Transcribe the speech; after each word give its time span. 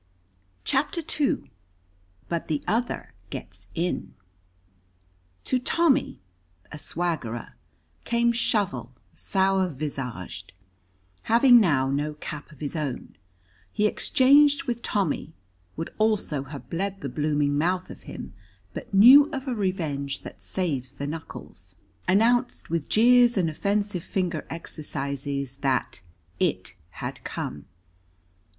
CHAPTER 0.63 1.01
II 1.19 1.51
BUT 2.27 2.47
THE 2.47 2.63
OTHER 2.67 3.13
GETS 3.29 3.67
IN 3.75 4.15
To 5.43 5.59
Tommy, 5.59 6.19
a 6.71 6.79
swaggerer, 6.79 7.53
came 8.03 8.31
Shovel 8.31 8.95
sour 9.13 9.67
visaged; 9.69 10.53
having 11.29 11.59
now 11.59 11.91
no 11.91 12.15
cap 12.15 12.51
of 12.51 12.61
his 12.61 12.75
own, 12.75 13.15
he 13.71 13.85
exchanged 13.85 14.63
with 14.63 14.81
Tommy, 14.81 15.33
would 15.77 15.93
also 15.99 16.45
have 16.45 16.67
bled 16.71 17.01
the 17.01 17.07
blooming 17.07 17.55
mouth 17.55 17.91
of 17.91 18.01
him, 18.09 18.33
but 18.73 18.91
knew 18.91 19.31
of 19.31 19.47
a 19.47 19.53
revenge 19.53 20.21
that 20.23 20.41
saves 20.41 20.93
the 20.93 21.05
knuckles: 21.05 21.75
announced, 22.07 22.71
with 22.71 22.89
jeers 22.89 23.37
and 23.37 23.51
offensive 23.51 24.03
finger 24.03 24.47
exercise, 24.49 25.57
that 25.57 26.01
"it" 26.39 26.73
had 26.89 27.23
come. 27.23 27.65